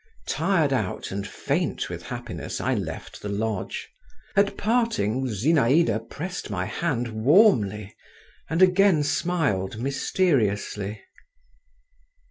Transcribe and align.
Tired 0.27 0.73
out 0.73 1.11
and 1.11 1.27
faint 1.27 1.87
with 1.87 2.07
happiness, 2.07 2.59
I 2.59 2.73
left 2.73 3.21
the 3.21 3.29
lodge; 3.29 3.87
at 4.35 4.57
parting 4.57 5.27
Zinaïda 5.27 6.09
pressed 6.09 6.49
my 6.49 6.65
hand 6.65 7.09
warmly, 7.09 7.95
and 8.49 8.63
again 8.63 9.03
smiled 9.03 9.77
mysteriously. 9.79 11.03